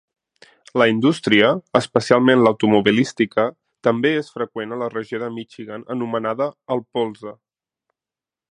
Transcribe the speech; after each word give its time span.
La 0.81 0.85
indústria, 0.91 1.49
especialment 1.79 2.41
l'automobilística, 2.45 3.45
també 3.89 4.13
és 4.23 4.33
freqüent 4.39 4.73
a 4.77 4.81
la 4.85 4.89
regió 4.97 5.23
de 5.25 5.29
Michigan 5.39 5.85
anomenada 5.97 6.49
"el 6.77 6.83
Polze". 6.97 7.35